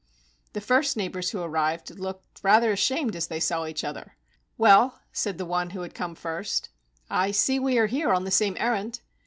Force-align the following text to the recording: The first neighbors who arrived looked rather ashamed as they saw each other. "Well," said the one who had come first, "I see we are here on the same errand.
The 0.53 0.61
first 0.61 0.97
neighbors 0.97 1.29
who 1.29 1.43
arrived 1.43 1.91
looked 1.99 2.39
rather 2.43 2.71
ashamed 2.71 3.15
as 3.15 3.27
they 3.27 3.39
saw 3.39 3.67
each 3.67 3.83
other. 3.83 4.17
"Well," 4.57 4.99
said 5.13 5.37
the 5.37 5.45
one 5.45 5.69
who 5.69 5.81
had 5.81 5.93
come 5.93 6.15
first, 6.15 6.69
"I 7.07 7.29
see 7.29 7.59
we 7.59 7.77
are 7.77 7.85
here 7.85 8.11
on 8.11 8.23
the 8.23 8.31
same 8.31 8.57
errand. 8.59 9.01